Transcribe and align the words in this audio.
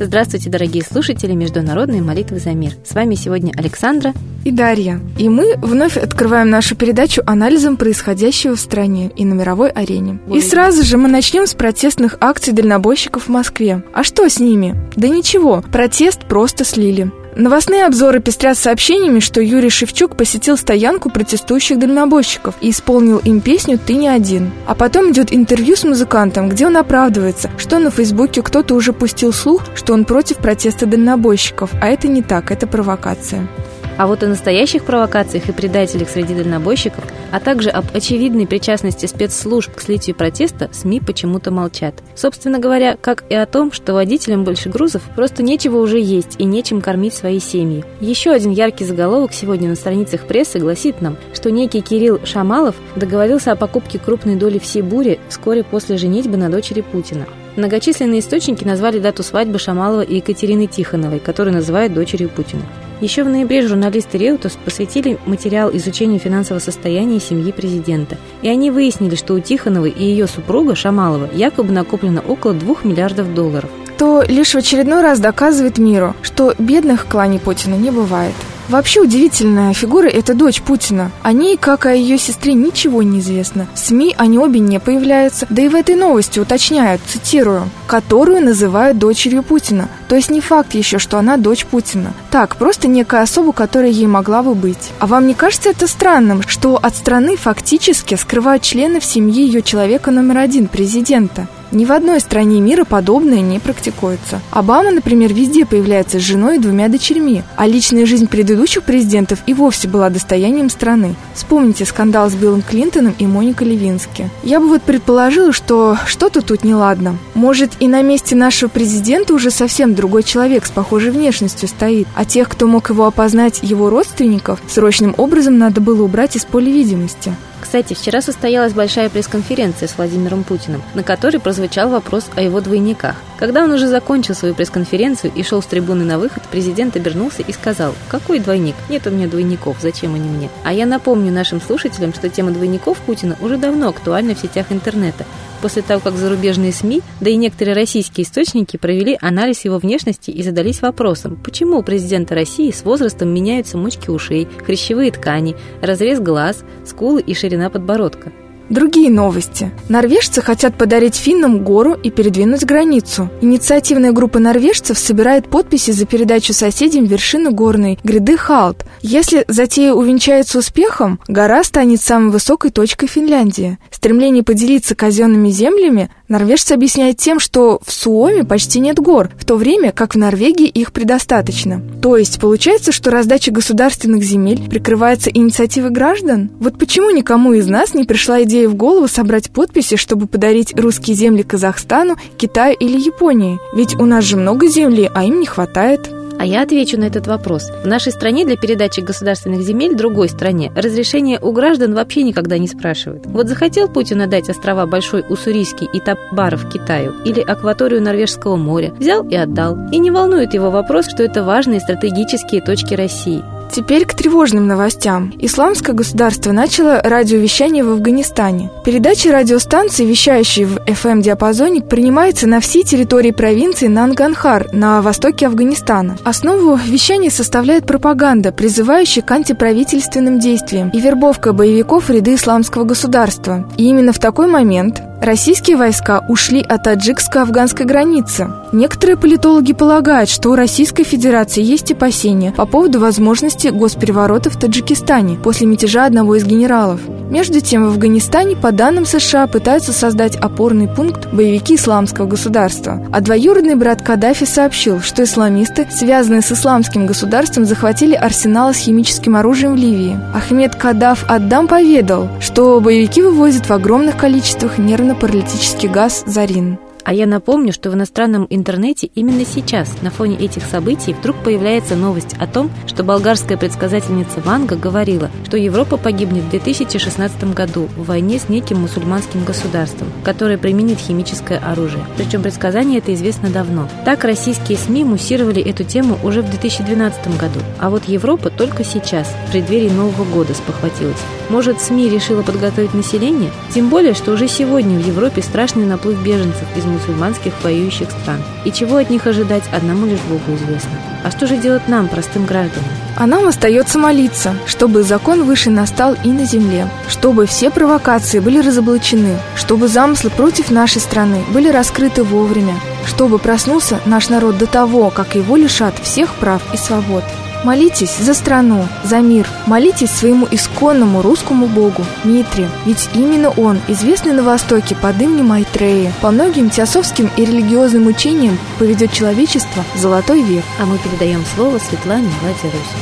Здравствуйте, 0.00 0.48
дорогие 0.48 0.82
слушатели 0.82 1.34
Международной 1.34 2.00
молитвы 2.00 2.38
за 2.38 2.52
мир. 2.52 2.72
С 2.84 2.94
вами 2.94 3.16
сегодня 3.16 3.52
Александра 3.54 4.14
и 4.44 4.50
Дарья. 4.50 5.00
И 5.18 5.28
мы 5.28 5.56
вновь 5.56 5.96
открываем 5.96 6.50
нашу 6.50 6.76
передачу 6.76 7.22
анализом 7.26 7.76
происходящего 7.76 8.56
в 8.56 8.60
стране 8.60 9.10
и 9.16 9.24
на 9.24 9.34
мировой 9.34 9.70
арене. 9.70 10.18
И 10.32 10.40
сразу 10.40 10.84
же 10.84 10.98
мы 10.98 11.08
начнем 11.08 11.46
с 11.46 11.54
протестных 11.54 12.16
акций 12.20 12.52
дальнобойщиков 12.52 13.24
в 13.24 13.28
Москве. 13.28 13.82
А 13.92 14.04
что 14.04 14.28
с 14.28 14.38
ними? 14.38 14.76
Да 14.96 15.08
ничего, 15.08 15.62
протест 15.72 16.20
просто 16.28 16.64
слили. 16.64 17.10
Новостные 17.36 17.84
обзоры 17.86 18.20
пестрят 18.20 18.56
сообщениями, 18.56 19.18
что 19.18 19.40
Юрий 19.40 19.68
Шевчук 19.68 20.16
посетил 20.16 20.56
стоянку 20.56 21.10
протестующих 21.10 21.80
дальнобойщиков 21.80 22.54
и 22.60 22.70
исполнил 22.70 23.18
им 23.18 23.40
песню 23.40 23.76
«Ты 23.84 23.94
не 23.94 24.06
один». 24.06 24.52
А 24.68 24.76
потом 24.76 25.10
идет 25.10 25.34
интервью 25.34 25.74
с 25.74 25.82
музыкантом, 25.82 26.48
где 26.48 26.66
он 26.66 26.76
оправдывается, 26.76 27.50
что 27.58 27.80
на 27.80 27.90
Фейсбуке 27.90 28.40
кто-то 28.42 28.74
уже 28.74 28.92
пустил 28.92 29.32
слух, 29.32 29.62
что 29.74 29.94
он 29.94 30.04
против 30.04 30.36
протеста 30.36 30.86
дальнобойщиков, 30.86 31.70
а 31.82 31.88
это 31.88 32.06
не 32.06 32.22
так, 32.22 32.52
это 32.52 32.68
провокация. 32.68 33.48
А 33.96 34.08
вот 34.08 34.22
о 34.22 34.26
настоящих 34.26 34.84
провокациях 34.84 35.48
и 35.48 35.52
предателях 35.52 36.08
среди 36.08 36.34
дальнобойщиков, 36.34 37.04
а 37.30 37.38
также 37.38 37.70
об 37.70 37.84
очевидной 37.94 38.46
причастности 38.46 39.06
спецслужб 39.06 39.74
к 39.74 39.80
слитию 39.80 40.16
протеста 40.16 40.68
СМИ 40.72 41.00
почему-то 41.00 41.52
молчат. 41.52 41.94
Собственно 42.16 42.58
говоря, 42.58 42.96
как 43.00 43.24
и 43.28 43.34
о 43.34 43.46
том, 43.46 43.72
что 43.72 43.94
водителям 43.94 44.42
больше 44.42 44.68
грузов 44.68 45.02
просто 45.14 45.42
нечего 45.44 45.78
уже 45.78 46.00
есть 46.00 46.36
и 46.38 46.44
нечем 46.44 46.80
кормить 46.80 47.14
свои 47.14 47.38
семьи. 47.38 47.84
Еще 48.00 48.30
один 48.32 48.50
яркий 48.50 48.84
заголовок 48.84 49.32
сегодня 49.32 49.68
на 49.68 49.76
страницах 49.76 50.26
прессы 50.26 50.58
гласит 50.58 51.00
нам, 51.00 51.16
что 51.32 51.52
некий 51.52 51.80
Кирилл 51.80 52.20
Шамалов 52.24 52.74
договорился 52.96 53.52
о 53.52 53.56
покупке 53.56 54.00
крупной 54.00 54.34
доли 54.34 54.58
всей 54.58 54.82
бури 54.82 55.20
вскоре 55.28 55.62
после 55.62 55.96
женитьбы 55.98 56.36
на 56.36 56.50
дочери 56.50 56.80
Путина. 56.80 57.26
Многочисленные 57.56 58.18
источники 58.18 58.64
назвали 58.64 58.98
дату 58.98 59.22
свадьбы 59.22 59.60
Шамалова 59.60 60.02
и 60.02 60.16
Екатерины 60.16 60.66
Тихоновой, 60.66 61.20
которую 61.20 61.54
называют 61.54 61.94
дочерью 61.94 62.28
Путина. 62.28 62.62
Еще 63.00 63.24
в 63.24 63.28
ноябре 63.28 63.66
журналисты 63.66 64.18
Реутус 64.18 64.56
посвятили 64.64 65.18
материал 65.26 65.70
изучению 65.76 66.20
финансового 66.20 66.60
состояния 66.60 67.20
семьи 67.20 67.52
президента. 67.52 68.16
И 68.42 68.48
они 68.48 68.70
выяснили, 68.70 69.14
что 69.16 69.34
у 69.34 69.40
Тихоновой 69.40 69.90
и 69.90 70.04
ее 70.04 70.26
супруга 70.26 70.74
Шамалова 70.74 71.28
якобы 71.32 71.72
накоплено 71.72 72.20
около 72.20 72.54
2 72.54 72.76
миллиардов 72.84 73.34
долларов. 73.34 73.70
То 73.98 74.22
лишь 74.22 74.54
в 74.54 74.58
очередной 74.58 75.02
раз 75.02 75.20
доказывает 75.20 75.78
миру, 75.78 76.14
что 76.22 76.54
бедных 76.58 77.02
в 77.02 77.08
клане 77.08 77.38
Путина 77.38 77.74
не 77.74 77.90
бывает. 77.90 78.34
Вообще 78.68 79.00
удивительная 79.00 79.74
фигура– 79.74 80.08
это 80.08 80.34
дочь 80.34 80.62
Путина. 80.62 81.10
О 81.22 81.32
ней, 81.32 81.58
как 81.58 81.84
о 81.84 81.94
ее 81.94 82.16
сестре, 82.16 82.54
ничего 82.54 83.02
не 83.02 83.20
известно. 83.20 83.66
В 83.74 83.78
СМИ 83.78 84.14
они 84.16 84.38
обе 84.38 84.58
не 84.60 84.80
появляются. 84.80 85.46
Да 85.50 85.62
и 85.62 85.68
в 85.68 85.74
этой 85.74 85.96
новости 85.96 86.38
уточняют, 86.38 87.02
цитирую, 87.06 87.68
«которую 87.86 88.42
называют 88.42 88.98
дочерью 88.98 89.42
Путина». 89.42 89.88
То 90.08 90.16
есть 90.16 90.30
не 90.30 90.40
факт 90.40 90.74
еще, 90.74 90.98
что 90.98 91.18
она 91.18 91.36
дочь 91.36 91.66
Путина. 91.66 92.14
Так, 92.30 92.56
просто 92.56 92.88
некая 92.88 93.22
особа, 93.22 93.52
которая 93.52 93.90
ей 93.90 94.06
могла 94.06 94.42
бы 94.42 94.54
быть. 94.54 94.90
А 94.98 95.06
вам 95.06 95.26
не 95.26 95.34
кажется 95.34 95.68
это 95.68 95.86
странным, 95.86 96.42
что 96.46 96.78
от 96.80 96.96
страны 96.96 97.36
фактически 97.36 98.14
скрывают 98.14 98.62
членов 98.62 99.04
семьи 99.04 99.44
ее 99.44 99.60
человека 99.60 100.10
номер 100.10 100.38
один, 100.38 100.68
президента? 100.68 101.48
Ни 101.74 101.84
в 101.84 101.90
одной 101.90 102.20
стране 102.20 102.60
мира 102.60 102.84
подобное 102.84 103.40
не 103.40 103.58
практикуется. 103.58 104.40
Обама, 104.52 104.92
например, 104.92 105.34
везде 105.34 105.66
появляется 105.66 106.20
с 106.20 106.22
женой 106.22 106.56
и 106.56 106.60
двумя 106.60 106.86
дочерьми, 106.86 107.42
а 107.56 107.66
личная 107.66 108.06
жизнь 108.06 108.28
предыдущих 108.28 108.84
президентов 108.84 109.40
и 109.46 109.54
вовсе 109.54 109.88
была 109.88 110.08
достоянием 110.08 110.70
страны. 110.70 111.16
Вспомните 111.34 111.84
скандал 111.84 112.30
с 112.30 112.34
Биллом 112.34 112.62
Клинтоном 112.62 113.16
и 113.18 113.26
Моникой 113.26 113.66
Левински. 113.66 114.30
Я 114.44 114.60
бы 114.60 114.68
вот 114.68 114.82
предположила, 114.82 115.50
что 115.50 115.98
что-то 116.06 116.42
тут 116.42 116.62
неладно. 116.62 117.18
Может, 117.34 117.72
и 117.80 117.88
на 117.88 118.02
месте 118.02 118.36
нашего 118.36 118.68
президента 118.68 119.34
уже 119.34 119.50
совсем 119.50 119.96
другой 119.96 120.22
человек 120.22 120.66
с 120.66 120.70
похожей 120.70 121.10
внешностью 121.10 121.68
стоит, 121.68 122.06
а 122.14 122.24
тех, 122.24 122.48
кто 122.48 122.68
мог 122.68 122.90
его 122.90 123.04
опознать, 123.04 123.58
его 123.62 123.90
родственников, 123.90 124.60
срочным 124.68 125.12
образом 125.16 125.58
надо 125.58 125.80
было 125.80 126.04
убрать 126.04 126.36
из 126.36 126.44
поля 126.44 126.70
видимости. 126.70 127.34
Кстати, 127.64 127.94
вчера 127.94 128.20
состоялась 128.20 128.74
большая 128.74 129.08
пресс-конференция 129.08 129.88
с 129.88 129.96
Владимиром 129.96 130.44
Путиным, 130.44 130.82
на 130.92 131.02
которой 131.02 131.38
прозвучал 131.38 131.88
вопрос 131.88 132.26
о 132.36 132.42
его 132.42 132.60
двойниках. 132.60 133.16
Когда 133.38 133.64
он 133.64 133.72
уже 133.72 133.88
закончил 133.88 134.34
свою 134.34 134.54
пресс-конференцию 134.54 135.32
и 135.34 135.42
шел 135.42 135.62
с 135.62 135.66
трибуны 135.66 136.04
на 136.04 136.18
выход, 136.18 136.42
президент 136.50 136.94
обернулся 136.94 137.40
и 137.40 137.52
сказал, 137.52 137.94
«Какой 138.08 138.38
двойник? 138.38 138.74
Нет 138.90 139.06
у 139.06 139.10
меня 139.10 139.28
двойников, 139.28 139.78
зачем 139.80 140.14
они 140.14 140.28
мне?» 140.28 140.50
А 140.62 140.74
я 140.74 140.84
напомню 140.84 141.32
нашим 141.32 141.60
слушателям, 141.60 142.12
что 142.12 142.28
тема 142.28 142.50
двойников 142.50 142.98
Путина 142.98 143.36
уже 143.40 143.56
давно 143.56 143.88
актуальна 143.88 144.34
в 144.34 144.40
сетях 144.40 144.66
интернета, 144.70 145.24
после 145.64 145.80
того, 145.80 145.98
как 145.98 146.14
зарубежные 146.16 146.72
СМИ, 146.72 147.00
да 147.22 147.30
и 147.30 147.36
некоторые 147.36 147.74
российские 147.74 148.26
источники 148.26 148.76
провели 148.76 149.16
анализ 149.22 149.64
его 149.64 149.78
внешности 149.78 150.30
и 150.30 150.42
задались 150.42 150.82
вопросом, 150.82 151.38
почему 151.42 151.78
у 151.78 151.82
президента 151.82 152.34
России 152.34 152.70
с 152.70 152.84
возрастом 152.84 153.32
меняются 153.32 153.78
мочки 153.78 154.10
ушей, 154.10 154.46
хрящевые 154.66 155.10
ткани, 155.10 155.56
разрез 155.80 156.20
глаз, 156.20 156.64
скулы 156.84 157.22
и 157.22 157.32
ширина 157.32 157.53
подбородка. 157.70 158.32
Другие 158.70 159.10
новости. 159.10 159.70
Норвежцы 159.90 160.40
хотят 160.40 160.78
подарить 160.78 161.16
финнам 161.16 161.62
гору 161.62 161.92
и 161.92 162.10
передвинуть 162.10 162.64
границу. 162.64 163.28
Инициативная 163.42 164.12
группа 164.12 164.38
норвежцев 164.38 164.98
собирает 164.98 165.48
подписи 165.50 165.90
за 165.90 166.06
передачу 166.06 166.54
соседям 166.54 167.04
вершины 167.04 167.50
горной 167.50 167.98
гряды 168.02 168.38
Халт. 168.38 168.86
Если 169.02 169.44
затея 169.48 169.92
увенчается 169.92 170.58
успехом, 170.58 171.20
гора 171.28 171.62
станет 171.62 172.00
самой 172.00 172.30
высокой 172.30 172.70
точкой 172.70 173.06
Финляндии. 173.06 173.78
Стремление 173.90 174.42
поделиться 174.42 174.94
казенными 174.94 175.50
землями 175.50 176.10
норвежцы 176.28 176.72
объясняют 176.72 177.18
тем, 177.18 177.40
что 177.40 177.80
в 177.84 177.92
Суоме 177.92 178.44
почти 178.44 178.80
нет 178.80 178.98
гор, 178.98 179.30
в 179.36 179.44
то 179.44 179.56
время 179.56 179.92
как 179.92 180.14
в 180.14 180.18
Норвегии 180.18 180.66
их 180.66 180.92
предостаточно. 180.92 181.82
То 182.02 182.16
есть 182.16 182.40
получается, 182.40 182.92
что 182.92 183.10
раздача 183.10 183.50
государственных 183.50 184.22
земель 184.22 184.68
прикрывается 184.68 185.30
инициативой 185.30 185.90
граждан? 185.90 186.50
Вот 186.60 186.78
почему 186.78 187.10
никому 187.10 187.52
из 187.52 187.66
нас 187.66 187.94
не 187.94 188.04
пришла 188.04 188.42
идея 188.42 188.68
в 188.68 188.74
голову 188.74 189.08
собрать 189.08 189.50
подписи, 189.50 189.96
чтобы 189.96 190.26
подарить 190.26 190.78
русские 190.78 191.16
земли 191.16 191.42
Казахстану, 191.42 192.16
Китаю 192.36 192.76
или 192.78 192.98
Японии? 192.98 193.58
Ведь 193.74 193.94
у 193.94 194.04
нас 194.04 194.24
же 194.24 194.36
много 194.36 194.68
земли, 194.68 195.10
а 195.14 195.24
им 195.24 195.40
не 195.40 195.46
хватает. 195.46 196.10
А 196.38 196.46
я 196.46 196.62
отвечу 196.62 196.98
на 196.98 197.04
этот 197.04 197.26
вопрос. 197.26 197.70
В 197.82 197.86
нашей 197.86 198.12
стране 198.12 198.44
для 198.44 198.56
передачи 198.56 199.00
государственных 199.00 199.62
земель 199.62 199.94
другой 199.94 200.28
стране 200.28 200.72
разрешение 200.74 201.38
у 201.40 201.52
граждан 201.52 201.94
вообще 201.94 202.22
никогда 202.22 202.58
не 202.58 202.68
спрашивают. 202.68 203.26
Вот 203.26 203.48
захотел 203.48 203.88
Путин 203.88 204.22
отдать 204.22 204.48
острова 204.48 204.86
Большой 204.86 205.24
Уссурийский 205.28 205.88
и 205.92 206.00
Табаров 206.00 206.68
Китаю 206.70 207.14
или 207.24 207.40
акваторию 207.40 208.02
Норвежского 208.02 208.56
моря, 208.56 208.92
взял 208.98 209.26
и 209.28 209.34
отдал. 209.34 209.76
И 209.90 209.98
не 209.98 210.10
волнует 210.10 210.54
его 210.54 210.70
вопрос, 210.70 211.06
что 211.08 211.22
это 211.22 211.42
важные 211.42 211.80
стратегические 211.80 212.60
точки 212.60 212.94
России. 212.94 213.42
Теперь 213.74 214.06
к 214.06 214.14
тревожным 214.14 214.68
новостям. 214.68 215.32
Исламское 215.36 215.96
государство 215.96 216.52
начало 216.52 217.00
радиовещание 217.02 217.82
в 217.82 217.90
Афганистане. 217.90 218.70
Передача 218.84 219.32
радиостанции, 219.32 220.04
вещающей 220.04 220.64
в 220.64 220.76
FM-диапазоне, 220.86 221.82
принимается 221.82 222.46
на 222.46 222.60
всей 222.60 222.84
территории 222.84 223.32
провинции 223.32 223.88
Нанганхар 223.88 224.68
на 224.72 225.02
востоке 225.02 225.48
Афганистана. 225.48 226.16
Основу 226.22 226.76
вещания 226.76 227.30
составляет 227.30 227.84
пропаганда, 227.84 228.52
призывающая 228.52 229.24
к 229.24 229.30
антиправительственным 229.32 230.38
действиям 230.38 230.90
и 230.90 231.00
вербовка 231.00 231.52
боевиков 231.52 232.04
в 232.04 232.10
ряды 232.10 232.36
исламского 232.36 232.84
государства. 232.84 233.68
И 233.76 233.88
именно 233.88 234.12
в 234.12 234.20
такой 234.20 234.46
момент 234.46 235.02
Российские 235.24 235.78
войска 235.78 236.22
ушли 236.28 236.60
от 236.60 236.86
таджикско-афганской 236.86 237.86
границы. 237.86 238.46
Некоторые 238.72 239.16
политологи 239.16 239.72
полагают, 239.72 240.28
что 240.28 240.50
у 240.50 240.54
Российской 240.54 241.04
Федерации 241.04 241.62
есть 241.62 241.90
опасения 241.90 242.52
по 242.52 242.66
поводу 242.66 243.00
возможности 243.00 243.68
госпереворота 243.68 244.50
в 244.50 244.58
Таджикистане 244.58 245.36
после 245.36 245.66
мятежа 245.66 246.04
одного 246.04 246.34
из 246.34 246.44
генералов. 246.44 247.00
Между 247.30 247.62
тем, 247.62 247.84
в 247.84 247.88
Афганистане, 247.88 248.54
по 248.54 248.70
данным 248.70 249.06
США, 249.06 249.46
пытаются 249.46 249.92
создать 249.92 250.36
опорный 250.36 250.88
пункт 250.88 251.32
боевики 251.32 251.76
исламского 251.76 252.26
государства. 252.26 253.02
А 253.10 253.20
двоюродный 253.22 253.76
брат 253.76 254.02
Каддафи 254.02 254.44
сообщил, 254.44 255.00
что 255.00 255.24
исламисты, 255.24 255.86
связанные 255.90 256.42
с 256.42 256.52
исламским 256.52 257.06
государством, 257.06 257.64
захватили 257.64 258.14
арсенал 258.14 258.74
с 258.74 258.76
химическим 258.76 259.36
оружием 259.36 259.72
в 259.72 259.76
Ливии. 259.76 260.18
Ахмед 260.34 260.74
Каддаф 260.74 261.24
Аддам 261.26 261.66
поведал, 261.66 262.28
что 262.40 262.78
боевики 262.80 263.22
вывозят 263.22 263.70
в 263.70 263.72
огромных 263.72 264.18
количествах 264.18 264.76
нервно 264.76 265.13
нервно-паралитический 265.14 265.88
газ 265.88 266.24
«Зарин». 266.26 266.78
А 267.04 267.12
я 267.12 267.26
напомню, 267.26 267.72
что 267.72 267.90
в 267.90 267.94
иностранном 267.94 268.46
интернете 268.48 269.10
именно 269.14 269.44
сейчас, 269.44 269.94
на 270.00 270.10
фоне 270.10 270.36
этих 270.36 270.64
событий, 270.64 271.12
вдруг 271.12 271.36
появляется 271.36 271.96
новость 271.96 272.34
о 272.40 272.46
том, 272.46 272.70
что 272.86 273.04
болгарская 273.04 273.58
предсказательница 273.58 274.40
Ванга 274.40 274.76
говорила, 274.76 275.30
что 275.44 275.58
Европа 275.58 275.98
погибнет 275.98 276.44
в 276.44 276.50
2016 276.50 277.52
году 277.52 277.88
в 277.96 278.06
войне 278.06 278.38
с 278.38 278.48
неким 278.48 278.80
мусульманским 278.80 279.44
государством, 279.44 280.08
которое 280.24 280.56
применит 280.56 280.98
химическое 280.98 281.58
оружие. 281.58 282.04
Причем 282.16 282.42
предсказание 282.42 282.98
это 282.98 283.12
известно 283.12 283.50
давно. 283.50 283.86
Так 284.06 284.24
российские 284.24 284.78
СМИ 284.78 285.04
муссировали 285.04 285.62
эту 285.62 285.84
тему 285.84 286.18
уже 286.22 286.40
в 286.40 286.48
2012 286.50 287.38
году, 287.38 287.60
а 287.78 287.90
вот 287.90 288.04
Европа 288.08 288.48
только 288.48 288.82
сейчас, 288.82 289.28
в 289.46 289.52
преддверии 289.52 289.90
Нового 289.90 290.24
года, 290.24 290.54
спохватилась. 290.54 291.20
Может, 291.50 291.82
СМИ 291.82 292.08
решила 292.08 292.42
подготовить 292.42 292.94
население? 292.94 293.50
Тем 293.74 293.90
более, 293.90 294.14
что 294.14 294.32
уже 294.32 294.48
сегодня 294.48 294.98
в 294.98 295.06
Европе 295.06 295.42
страшный 295.42 295.84
наплыв 295.84 296.22
беженцев 296.24 296.64
из 296.76 296.84
мусульманских 296.94 297.52
воюющих 297.62 298.08
стран. 298.10 298.42
И 298.64 298.72
чего 298.72 298.96
от 298.96 299.10
них 299.10 299.26
ожидать, 299.26 299.64
одному 299.72 300.06
лишь 300.06 300.20
Богу 300.20 300.56
известно. 300.56 300.90
А 301.22 301.30
что 301.30 301.46
же 301.46 301.56
делать 301.56 301.88
нам, 301.88 302.08
простым 302.08 302.46
гражданам? 302.46 302.88
А 303.16 303.26
нам 303.26 303.46
остается 303.46 303.98
молиться, 303.98 304.54
чтобы 304.66 305.02
закон 305.02 305.44
выше 305.44 305.70
настал 305.70 306.16
и 306.24 306.28
на 306.28 306.44
земле, 306.44 306.88
чтобы 307.08 307.46
все 307.46 307.70
провокации 307.70 308.40
были 308.40 308.58
разоблачены, 308.58 309.38
чтобы 309.54 309.88
замыслы 309.88 310.30
против 310.30 310.70
нашей 310.70 311.00
страны 311.00 311.44
были 311.52 311.68
раскрыты 311.68 312.24
вовремя, 312.24 312.74
чтобы 313.06 313.38
проснулся 313.38 314.00
наш 314.06 314.30
народ 314.30 314.58
до 314.58 314.66
того, 314.66 315.10
как 315.10 315.34
его 315.34 315.56
лишат 315.56 315.98
всех 315.98 316.34
прав 316.34 316.62
и 316.72 316.76
свобод. 316.76 317.24
Молитесь 317.64 318.18
за 318.18 318.34
страну, 318.34 318.86
за 319.04 319.20
мир. 319.20 319.48
Молитесь 319.66 320.10
своему 320.10 320.46
исконному 320.50 321.22
русскому 321.22 321.66
богу 321.66 322.04
Митре, 322.22 322.68
ведь 322.84 323.08
именно 323.14 323.48
он, 323.48 323.80
известный 323.88 324.34
на 324.34 324.42
Востоке 324.42 324.94
под 324.94 325.18
именем 325.22 325.46
Майтрея, 325.46 326.12
по 326.20 326.30
многим 326.30 326.68
теософским 326.68 327.30
и 327.38 327.44
религиозным 327.46 328.06
учениям 328.06 328.58
поведет 328.78 329.12
человечество 329.12 329.82
в 329.94 329.98
золотой 329.98 330.42
век. 330.42 330.62
А 330.78 330.84
мы 330.84 330.98
передаем 330.98 331.42
слово 331.54 331.78
Светлане 331.78 332.28
Ладе 332.42 332.64
Руси. 332.64 332.98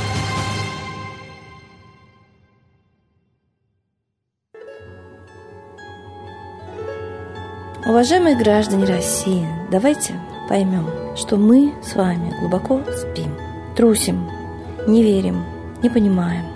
Уважаемые 7.84 8.36
граждане 8.36 8.84
России, 8.84 9.44
давайте 9.72 10.14
поймем, 10.48 10.86
что 11.16 11.36
мы 11.36 11.74
с 11.82 11.96
вами 11.96 12.32
глубоко 12.38 12.80
спим, 12.96 13.36
трусим, 13.76 14.28
не 14.86 15.02
верим, 15.02 15.44
не 15.82 15.88
понимаем. 15.88 16.46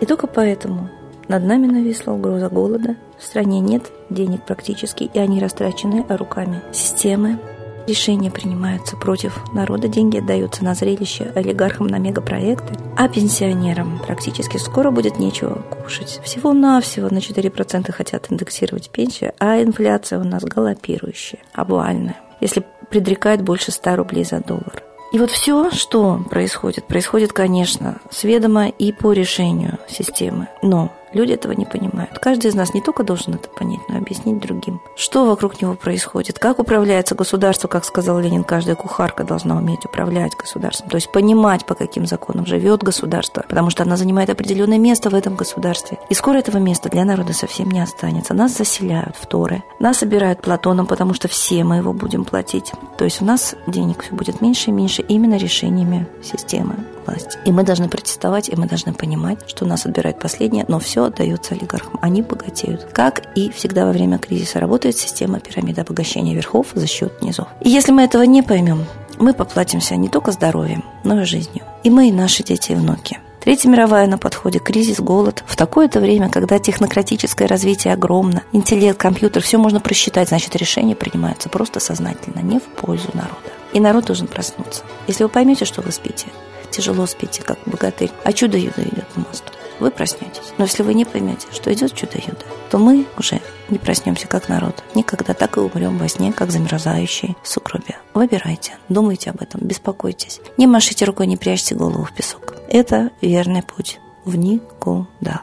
И 0.00 0.06
только 0.06 0.26
поэтому 0.26 0.88
над 1.28 1.44
нами 1.44 1.66
нависла 1.66 2.12
угроза 2.12 2.48
голода, 2.48 2.96
в 3.18 3.24
стране 3.24 3.60
нет 3.60 3.90
денег 4.10 4.44
практически, 4.44 5.04
и 5.04 5.18
они 5.18 5.40
растрачены 5.40 6.04
руками 6.08 6.60
системы. 6.72 7.38
Решения 7.86 8.30
принимаются 8.30 8.96
против 8.96 9.42
народа, 9.52 9.88
деньги 9.88 10.18
отдаются 10.18 10.62
на 10.64 10.74
зрелище 10.74 11.32
олигархам 11.34 11.88
на 11.88 11.98
мегапроекты, 11.98 12.74
а 12.96 13.08
пенсионерам 13.08 14.00
практически 14.06 14.56
скоро 14.56 14.92
будет 14.92 15.18
нечего 15.18 15.62
кушать. 15.62 16.20
Всего-навсего 16.22 17.08
на 17.10 17.18
4% 17.18 17.90
хотят 17.90 18.30
индексировать 18.30 18.90
пенсию, 18.90 19.32
а 19.40 19.60
инфляция 19.60 20.20
у 20.20 20.24
нас 20.24 20.44
галопирующая, 20.44 21.40
обвальная, 21.54 22.20
если 22.40 22.64
предрекает 22.88 23.42
больше 23.42 23.72
100 23.72 23.96
рублей 23.96 24.24
за 24.24 24.40
доллар. 24.40 24.84
И 25.12 25.18
вот 25.18 25.30
все, 25.30 25.70
что 25.70 26.20
происходит, 26.30 26.86
происходит, 26.86 27.32
конечно, 27.32 28.00
с 28.10 28.24
ведома 28.24 28.68
и 28.68 28.92
по 28.92 29.12
решению 29.12 29.78
системы. 29.86 30.48
Но 30.62 30.90
Люди 31.14 31.32
этого 31.32 31.52
не 31.52 31.64
понимают. 31.64 32.18
Каждый 32.18 32.48
из 32.48 32.54
нас 32.54 32.74
не 32.74 32.80
только 32.80 33.04
должен 33.04 33.34
это 33.34 33.48
понять, 33.48 33.80
но 33.88 33.96
и 33.96 33.98
объяснить 33.98 34.40
другим. 34.40 34.80
Что 34.96 35.26
вокруг 35.26 35.60
него 35.60 35.74
происходит, 35.74 36.38
как 36.38 36.58
управляется 36.58 37.14
государство, 37.14 37.68
как 37.68 37.84
сказал 37.84 38.18
Ленин, 38.18 38.44
каждая 38.44 38.76
кухарка 38.76 39.24
должна 39.24 39.56
уметь 39.56 39.84
управлять 39.84 40.36
государством. 40.36 40.88
То 40.88 40.96
есть 40.96 41.10
понимать, 41.12 41.66
по 41.66 41.74
каким 41.74 42.06
законам 42.06 42.46
живет 42.46 42.82
государство, 42.82 43.44
потому 43.48 43.70
что 43.70 43.82
она 43.82 43.96
занимает 43.96 44.30
определенное 44.30 44.78
место 44.78 45.10
в 45.10 45.14
этом 45.14 45.36
государстве. 45.36 45.98
И 46.08 46.14
скоро 46.14 46.38
этого 46.38 46.58
места 46.58 46.88
для 46.88 47.04
народа 47.04 47.32
совсем 47.32 47.70
не 47.70 47.80
останется. 47.80 48.34
Нас 48.34 48.56
заселяют 48.56 49.16
в 49.16 49.26
Торы, 49.26 49.62
нас 49.78 49.98
собирают 49.98 50.40
Платоном, 50.40 50.86
потому 50.86 51.14
что 51.14 51.28
все 51.28 51.64
мы 51.64 51.76
его 51.76 51.92
будем 51.92 52.24
платить. 52.24 52.72
То 52.98 53.04
есть 53.04 53.22
у 53.22 53.24
нас 53.24 53.54
денег 53.66 54.02
все 54.02 54.14
будет 54.14 54.40
меньше 54.40 54.70
и 54.70 54.72
меньше 54.72 55.02
именно 55.02 55.36
решениями 55.36 56.06
системы 56.22 56.76
власти. 57.06 57.38
И 57.44 57.52
мы 57.52 57.62
должны 57.62 57.88
протестовать, 57.88 58.48
и 58.48 58.56
мы 58.56 58.66
должны 58.66 58.92
понимать, 58.92 59.38
что 59.46 59.64
нас 59.64 59.86
отбирают 59.86 60.18
последнее, 60.18 60.64
но 60.68 60.78
все 60.78 61.04
отдается 61.04 61.54
олигархам. 61.54 61.98
Они 62.02 62.22
богатеют. 62.22 62.88
Как 62.92 63.22
и 63.36 63.50
всегда 63.50 63.86
во 63.86 63.92
время 63.92 64.18
кризиса 64.18 64.60
работает 64.60 64.96
система 64.96 65.40
пирамиды 65.40 65.80
обогащения 65.80 66.34
верхов 66.34 66.68
за 66.74 66.86
счет 66.86 67.22
низов. 67.22 67.48
И 67.60 67.68
если 67.68 67.92
мы 67.92 68.02
этого 68.02 68.22
не 68.22 68.42
поймем, 68.42 68.84
мы 69.18 69.34
поплатимся 69.34 69.96
не 69.96 70.08
только 70.08 70.32
здоровьем, 70.32 70.84
но 71.04 71.20
и 71.20 71.24
жизнью. 71.24 71.64
И 71.82 71.90
мы, 71.90 72.08
и 72.08 72.12
наши 72.12 72.42
дети 72.42 72.72
и 72.72 72.74
внуки. 72.74 73.18
Третья 73.42 73.68
мировая 73.68 74.06
на 74.06 74.18
подходе, 74.18 74.60
кризис, 74.60 75.00
голод. 75.00 75.42
В 75.48 75.56
такое-то 75.56 75.98
время, 75.98 76.30
когда 76.30 76.60
технократическое 76.60 77.48
развитие 77.48 77.92
огромно, 77.92 78.44
интеллект, 78.52 78.96
компьютер, 78.96 79.42
все 79.42 79.58
можно 79.58 79.80
просчитать, 79.80 80.28
значит, 80.28 80.54
решения 80.54 80.94
принимаются 80.94 81.48
просто 81.48 81.80
сознательно, 81.80 82.38
не 82.38 82.60
в 82.60 82.62
пользу 82.62 83.08
народа. 83.14 83.50
И 83.72 83.80
народ 83.80 84.04
должен 84.04 84.28
проснуться. 84.28 84.84
Если 85.08 85.24
вы 85.24 85.28
поймете, 85.28 85.64
что 85.64 85.82
вы 85.82 85.90
спите, 85.90 86.26
тяжело 86.72 87.06
спите, 87.06 87.42
как 87.42 87.58
богатырь, 87.66 88.10
а 88.24 88.32
чудо-юдо 88.32 88.82
идет 88.82 89.16
на 89.16 89.24
мосту. 89.28 89.52
Вы 89.78 89.90
проснетесь. 89.90 90.52
Но 90.58 90.64
если 90.64 90.82
вы 90.82 90.94
не 90.94 91.04
поймете, 91.04 91.46
что 91.52 91.72
идет 91.72 91.94
чудо-юдо, 91.94 92.44
то 92.70 92.78
мы 92.78 93.06
уже 93.18 93.40
не 93.68 93.78
проснемся 93.78 94.26
как 94.28 94.48
народ. 94.48 94.82
Никогда 94.94 95.34
так 95.34 95.56
и 95.56 95.60
умрем 95.60 95.98
во 95.98 96.08
сне, 96.08 96.32
как 96.32 96.50
замерзающие 96.50 97.36
в 97.42 97.48
сукробе. 97.48 97.96
Выбирайте, 98.14 98.76
думайте 98.88 99.30
об 99.30 99.42
этом, 99.42 99.60
беспокойтесь. 99.62 100.40
Не 100.56 100.66
машите 100.66 101.04
рукой, 101.04 101.26
не 101.26 101.36
прячьте 101.36 101.74
голову 101.74 102.04
в 102.04 102.12
песок. 102.12 102.54
Это 102.68 103.10
верный 103.20 103.62
путь 103.62 103.98
в 104.24 104.36
никуда. 104.36 105.42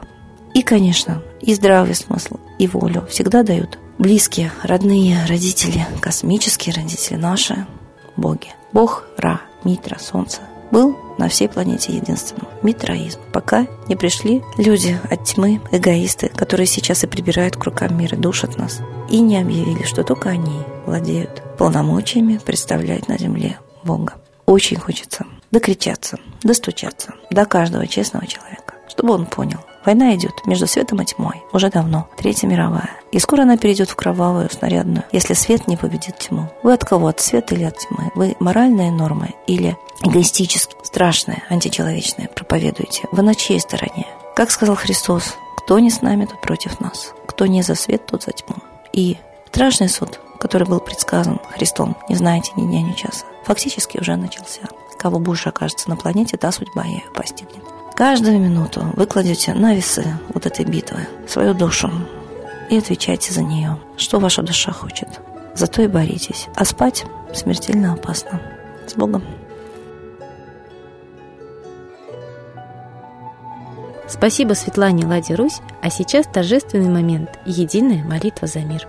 И, 0.54 0.62
конечно, 0.62 1.22
и 1.40 1.54
здравый 1.54 1.94
смысл, 1.94 2.36
и 2.58 2.66
волю 2.66 3.06
всегда 3.08 3.42
дают 3.42 3.78
близкие, 3.98 4.50
родные, 4.62 5.24
родители, 5.26 5.86
космические 6.00 6.74
родители 6.74 7.16
наши, 7.16 7.66
боги. 8.16 8.54
Бог 8.72 9.04
Ра, 9.18 9.42
Митра, 9.64 9.98
Солнце, 9.98 10.40
был 10.70 10.96
на 11.18 11.28
всей 11.28 11.48
планете 11.48 11.92
единственным– 11.92 12.48
митроизм. 12.62 13.20
Пока 13.32 13.66
не 13.88 13.96
пришли 13.96 14.42
люди 14.56 14.98
от 15.10 15.24
тьмы, 15.24 15.60
эгоисты, 15.70 16.28
которые 16.28 16.66
сейчас 16.66 17.04
и 17.04 17.06
прибирают 17.06 17.56
к 17.56 17.64
рукам 17.64 17.96
мира, 17.96 18.16
душат 18.16 18.56
нас, 18.56 18.80
и 19.08 19.20
не 19.20 19.38
объявили, 19.38 19.84
что 19.84 20.02
только 20.02 20.30
они 20.30 20.62
владеют 20.86 21.42
полномочиями 21.58 22.38
представлять 22.38 23.08
на 23.08 23.18
земле 23.18 23.58
Бога. 23.84 24.14
Очень 24.46 24.78
хочется 24.78 25.26
докричаться, 25.50 26.18
достучаться 26.42 27.14
до 27.30 27.44
каждого 27.44 27.86
честного 27.86 28.26
человека, 28.26 28.74
чтобы 28.88 29.14
он 29.14 29.26
понял, 29.26 29.60
Война 29.84 30.14
идет 30.14 30.46
между 30.46 30.66
светом 30.66 31.00
и 31.00 31.04
тьмой. 31.04 31.42
Уже 31.52 31.70
давно. 31.70 32.06
Третья 32.16 32.46
мировая. 32.46 32.90
И 33.12 33.18
скоро 33.18 33.42
она 33.42 33.56
перейдет 33.56 33.90
в 33.90 33.96
кровавую, 33.96 34.50
снарядную, 34.50 35.04
если 35.12 35.34
свет 35.34 35.66
не 35.68 35.76
победит 35.76 36.18
тьму. 36.18 36.48
Вы 36.62 36.74
от 36.74 36.84
кого? 36.84 37.08
От 37.08 37.20
света 37.20 37.54
или 37.54 37.64
от 37.64 37.78
тьмы? 37.78 38.10
Вы 38.14 38.36
моральные 38.40 38.92
нормы 38.92 39.34
или 39.46 39.76
эгоистически 40.02 40.74
страшное, 40.82 41.42
античеловечное 41.48 42.28
проповедуете? 42.28 43.08
Вы 43.10 43.22
на 43.22 43.34
чьей 43.34 43.60
стороне? 43.60 44.06
Как 44.36 44.50
сказал 44.50 44.76
Христос, 44.76 45.34
кто 45.56 45.78
не 45.78 45.90
с 45.90 46.02
нами, 46.02 46.26
тот 46.26 46.40
против 46.40 46.80
нас. 46.80 47.12
Кто 47.26 47.46
не 47.46 47.62
за 47.62 47.74
свет, 47.74 48.06
тот 48.06 48.22
за 48.24 48.32
тьму. 48.32 48.56
И 48.92 49.16
страшный 49.48 49.88
суд, 49.88 50.20
который 50.38 50.66
был 50.66 50.80
предсказан 50.80 51.40
Христом, 51.54 51.96
не 52.08 52.16
знаете 52.16 52.52
ни 52.56 52.62
дня, 52.62 52.82
ни 52.82 52.92
часа, 52.92 53.24
фактически 53.44 53.98
уже 53.98 54.16
начался. 54.16 54.62
Кого 54.98 55.18
больше 55.18 55.48
окажется 55.48 55.88
на 55.88 55.96
планете, 55.96 56.36
та 56.36 56.52
судьба 56.52 56.84
ее 56.84 57.02
постигнет. 57.14 57.59
Каждую 58.00 58.40
минуту 58.40 58.80
вы 58.96 59.04
кладете 59.04 59.52
на 59.52 59.74
весы 59.74 60.02
вот 60.32 60.46
этой 60.46 60.64
битвы 60.64 61.00
свою 61.28 61.52
душу 61.52 61.90
и 62.70 62.78
отвечайте 62.78 63.30
за 63.30 63.42
нее, 63.42 63.78
что 63.98 64.18
ваша 64.18 64.40
душа 64.40 64.72
хочет. 64.72 65.20
Зато 65.54 65.82
и 65.82 65.86
боритесь. 65.86 66.46
А 66.56 66.64
спать 66.64 67.04
смертельно 67.34 67.92
опасно. 67.92 68.40
С 68.86 68.94
Богом. 68.94 69.22
Спасибо 74.08 74.54
Светлане 74.54 75.04
Ладе 75.04 75.34
Русь, 75.34 75.60
а 75.82 75.90
сейчас 75.90 76.26
торжественный 76.26 76.88
момент– 76.88 77.38
единая 77.44 78.02
молитва 78.02 78.48
за 78.48 78.60
мир. 78.60 78.88